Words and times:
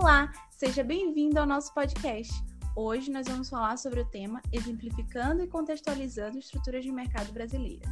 Olá, 0.00 0.32
seja 0.48 0.84
bem-vindo 0.84 1.40
ao 1.40 1.44
nosso 1.44 1.74
podcast. 1.74 2.32
Hoje 2.76 3.10
nós 3.10 3.26
vamos 3.26 3.50
falar 3.50 3.76
sobre 3.76 4.00
o 4.00 4.04
tema 4.04 4.40
Exemplificando 4.52 5.42
e 5.42 5.48
Contextualizando 5.48 6.38
Estruturas 6.38 6.84
de 6.84 6.92
Mercado 6.92 7.32
Brasileiras. 7.32 7.90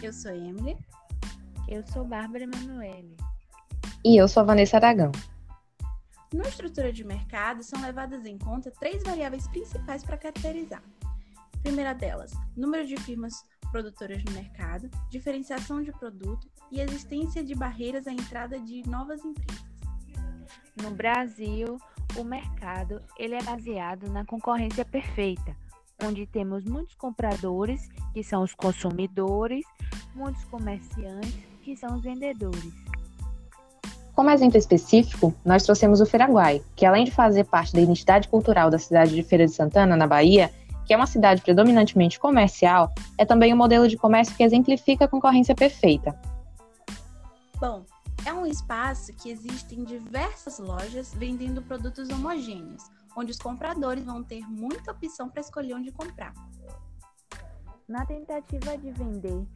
Eu 0.00 0.12
sou 0.12 0.30
Emily. 0.30 0.78
Eu 1.68 1.84
sou 1.88 2.04
Bárbara 2.04 2.44
Emanuele. 2.44 3.16
E 4.04 4.16
eu 4.16 4.28
sou 4.28 4.42
a 4.42 4.46
Vanessa 4.46 4.76
Aragão. 4.76 5.10
Na 6.32 6.44
estrutura 6.44 6.92
de 6.92 7.02
mercado 7.02 7.64
são 7.64 7.82
levadas 7.82 8.24
em 8.24 8.38
conta 8.38 8.70
três 8.78 9.02
variáveis 9.02 9.48
principais 9.48 10.04
para 10.04 10.16
caracterizar. 10.16 10.82
primeira 11.60 11.92
delas, 11.92 12.30
número 12.56 12.86
de 12.86 12.96
firmas 12.98 13.42
produtoras 13.72 14.22
no 14.22 14.30
mercado, 14.30 14.88
diferenciação 15.10 15.82
de 15.82 15.90
produto 15.90 16.48
e 16.70 16.80
existência 16.80 17.42
de 17.42 17.56
barreiras 17.56 18.06
à 18.06 18.12
entrada 18.12 18.60
de 18.60 18.88
novas 18.88 19.24
empresas. 19.24 19.71
No 20.80 20.90
Brasil, 20.90 21.78
o 22.16 22.24
mercado 22.24 23.02
ele 23.18 23.34
é 23.34 23.42
baseado 23.42 24.08
na 24.10 24.24
concorrência 24.24 24.84
perfeita, 24.84 25.56
onde 26.02 26.26
temos 26.26 26.64
muitos 26.64 26.94
compradores, 26.94 27.88
que 28.12 28.22
são 28.22 28.42
os 28.42 28.54
consumidores, 28.54 29.64
muitos 30.14 30.44
comerciantes, 30.44 31.34
que 31.62 31.76
são 31.76 31.96
os 31.96 32.02
vendedores. 32.02 32.72
Como 34.14 34.28
exemplo 34.30 34.58
específico, 34.58 35.34
nós 35.44 35.62
trouxemos 35.62 36.00
o 36.00 36.06
Feiraguai, 36.06 36.62
que 36.76 36.84
além 36.84 37.04
de 37.04 37.10
fazer 37.10 37.44
parte 37.44 37.72
da 37.72 37.80
identidade 37.80 38.28
cultural 38.28 38.70
da 38.70 38.78
cidade 38.78 39.14
de 39.14 39.22
Feira 39.22 39.46
de 39.46 39.52
Santana, 39.52 39.96
na 39.96 40.06
Bahia, 40.06 40.52
que 40.84 40.92
é 40.92 40.96
uma 40.96 41.06
cidade 41.06 41.40
predominantemente 41.40 42.20
comercial, 42.20 42.92
é 43.16 43.24
também 43.24 43.54
um 43.54 43.56
modelo 43.56 43.88
de 43.88 43.96
comércio 43.96 44.36
que 44.36 44.42
exemplifica 44.42 45.06
a 45.06 45.08
concorrência 45.08 45.54
perfeita. 45.54 46.14
Bom, 47.58 47.84
é 48.26 48.32
um 48.32 48.46
espaço 48.46 49.12
que 49.14 49.30
existem 49.30 49.84
diversas 49.84 50.58
lojas 50.58 51.12
vendendo 51.14 51.62
produtos 51.62 52.08
homogêneos, 52.08 52.84
onde 53.16 53.32
os 53.32 53.38
compradores 53.38 54.04
vão 54.04 54.22
ter 54.22 54.40
muita 54.48 54.92
opção 54.92 55.28
para 55.28 55.40
escolher 55.40 55.74
onde 55.74 55.90
comprar. 55.90 56.32
Na 57.88 58.06
tentativa 58.06 58.78
de 58.78 58.92
vender 58.92 59.46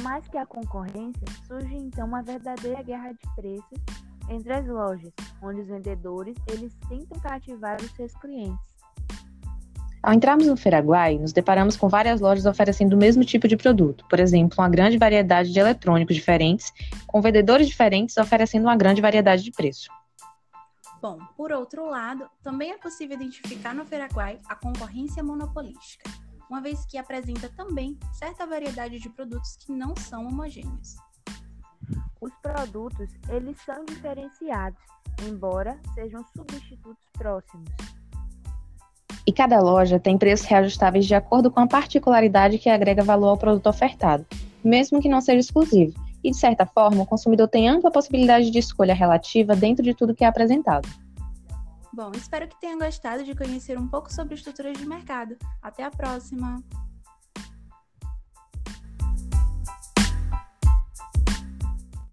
mais 0.00 0.26
que 0.28 0.36
a 0.36 0.44
concorrência, 0.44 1.24
surge 1.46 1.76
então 1.76 2.06
uma 2.06 2.22
verdadeira 2.22 2.82
guerra 2.82 3.12
de 3.12 3.34
preços 3.34 3.78
entre 4.28 4.52
as 4.52 4.66
lojas, 4.66 5.12
onde 5.40 5.60
os 5.60 5.68
vendedores 5.68 6.36
eles 6.48 6.74
tentam 6.88 7.20
cativar 7.20 7.80
os 7.80 7.90
seus 7.92 8.12
clientes. 8.14 8.75
Ao 10.06 10.14
entrarmos 10.14 10.46
no 10.46 10.56
Feiraguai, 10.56 11.18
nos 11.18 11.32
deparamos 11.32 11.76
com 11.76 11.88
várias 11.88 12.20
lojas 12.20 12.46
oferecendo 12.46 12.92
o 12.92 12.96
mesmo 12.96 13.24
tipo 13.24 13.48
de 13.48 13.56
produto, 13.56 14.04
por 14.08 14.20
exemplo, 14.20 14.56
uma 14.56 14.68
grande 14.68 14.96
variedade 14.96 15.52
de 15.52 15.58
eletrônicos 15.58 16.14
diferentes, 16.14 16.72
com 17.08 17.20
vendedores 17.20 17.66
diferentes 17.66 18.16
oferecendo 18.16 18.66
uma 18.66 18.76
grande 18.76 19.02
variedade 19.02 19.42
de 19.42 19.50
preço. 19.50 19.90
Bom, 21.02 21.18
por 21.36 21.50
outro 21.50 21.90
lado, 21.90 22.30
também 22.40 22.70
é 22.70 22.78
possível 22.78 23.16
identificar 23.16 23.74
no 23.74 23.84
Feiraguai 23.84 24.38
a 24.48 24.54
concorrência 24.54 25.24
monopolística, 25.24 26.08
uma 26.48 26.60
vez 26.60 26.86
que 26.86 26.96
apresenta 26.96 27.48
também 27.56 27.98
certa 28.12 28.46
variedade 28.46 29.00
de 29.00 29.08
produtos 29.08 29.56
que 29.56 29.72
não 29.72 29.92
são 29.96 30.24
homogêneos. 30.28 30.94
Os 32.20 32.32
produtos, 32.40 33.10
eles 33.28 33.60
são 33.62 33.84
diferenciados, 33.84 34.78
embora 35.28 35.76
sejam 35.96 36.24
substitutos 36.32 37.08
próximos 37.12 37.96
e 39.26 39.32
cada 39.32 39.58
loja 39.60 39.98
tem 39.98 40.16
preços 40.16 40.46
reajustáveis 40.46 41.04
de 41.04 41.14
acordo 41.14 41.50
com 41.50 41.60
a 41.60 41.66
particularidade 41.66 42.58
que 42.58 42.70
agrega 42.70 43.02
valor 43.02 43.30
ao 43.30 43.36
produto 43.36 43.66
ofertado, 43.66 44.24
mesmo 44.62 45.00
que 45.00 45.08
não 45.08 45.20
seja 45.20 45.40
exclusivo. 45.40 45.92
E, 46.22 46.30
de 46.30 46.36
certa 46.36 46.64
forma, 46.64 47.02
o 47.02 47.06
consumidor 47.06 47.48
tem 47.48 47.68
ampla 47.68 47.90
possibilidade 47.90 48.50
de 48.50 48.58
escolha 48.58 48.94
relativa 48.94 49.54
dentro 49.54 49.82
de 49.82 49.94
tudo 49.94 50.14
que 50.14 50.24
é 50.24 50.26
apresentado. 50.26 50.88
Bom, 51.92 52.12
espero 52.14 52.46
que 52.46 52.60
tenham 52.60 52.78
gostado 52.78 53.24
de 53.24 53.34
conhecer 53.34 53.78
um 53.78 53.88
pouco 53.88 54.12
sobre 54.12 54.34
estruturas 54.34 54.76
de 54.76 54.86
mercado. 54.86 55.36
Até 55.62 55.82
a 55.82 55.90
próxima! 55.90 56.62